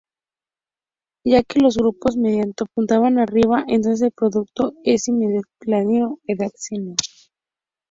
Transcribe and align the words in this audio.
Ya 1.23 1.43
que 1.43 1.59
los 1.59 1.75
dos 1.75 1.83
grupos 1.83 2.17
metilo 2.17 2.55
apuntan 2.59 3.19
"arriba", 3.19 3.63
entonces 3.67 4.01
el 4.01 4.11
producto 4.19 4.73
es 4.83 5.03
cis-dimetilciclohexadieno. 5.03 6.95